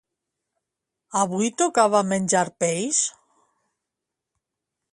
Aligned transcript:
Avui 1.23 1.51
tocava 1.61 2.01
menjar 2.13 2.43
peix? 2.65 3.03